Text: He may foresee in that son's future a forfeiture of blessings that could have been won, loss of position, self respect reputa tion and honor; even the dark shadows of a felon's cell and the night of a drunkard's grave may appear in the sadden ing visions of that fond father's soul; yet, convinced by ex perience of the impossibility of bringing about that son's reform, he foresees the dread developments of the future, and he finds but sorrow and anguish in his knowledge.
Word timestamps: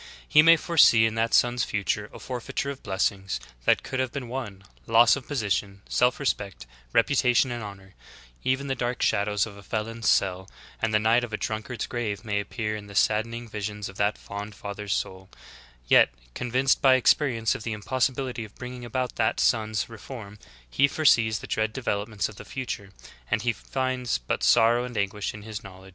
He 0.27 0.41
may 0.41 0.57
foresee 0.57 1.05
in 1.05 1.13
that 1.13 1.31
son's 1.31 1.63
future 1.63 2.09
a 2.11 2.17
forfeiture 2.17 2.71
of 2.71 2.81
blessings 2.81 3.39
that 3.65 3.83
could 3.83 3.99
have 3.99 4.11
been 4.11 4.29
won, 4.29 4.63
loss 4.87 5.15
of 5.15 5.27
position, 5.27 5.83
self 5.87 6.19
respect 6.19 6.65
reputa 6.91 7.35
tion 7.35 7.51
and 7.51 7.61
honor; 7.61 7.93
even 8.43 8.65
the 8.65 8.73
dark 8.73 9.03
shadows 9.03 9.45
of 9.45 9.55
a 9.57 9.61
felon's 9.61 10.09
cell 10.09 10.49
and 10.81 10.91
the 10.91 10.97
night 10.97 11.23
of 11.23 11.33
a 11.33 11.37
drunkard's 11.37 11.85
grave 11.85 12.25
may 12.25 12.39
appear 12.39 12.75
in 12.75 12.87
the 12.87 12.95
sadden 12.95 13.31
ing 13.35 13.47
visions 13.47 13.89
of 13.89 13.97
that 13.97 14.17
fond 14.17 14.55
father's 14.55 14.91
soul; 14.91 15.29
yet, 15.87 16.09
convinced 16.33 16.81
by 16.81 16.95
ex 16.95 17.13
perience 17.13 17.53
of 17.53 17.61
the 17.61 17.71
impossibility 17.73 18.43
of 18.43 18.55
bringing 18.55 18.83
about 18.83 19.17
that 19.17 19.39
son's 19.39 19.87
reform, 19.87 20.39
he 20.67 20.87
foresees 20.87 21.37
the 21.37 21.45
dread 21.47 21.71
developments 21.73 22.27
of 22.27 22.37
the 22.37 22.43
future, 22.43 22.89
and 23.29 23.43
he 23.43 23.53
finds 23.53 24.17
but 24.17 24.41
sorrow 24.41 24.83
and 24.83 24.97
anguish 24.97 25.35
in 25.35 25.43
his 25.43 25.63
knowledge. 25.63 25.89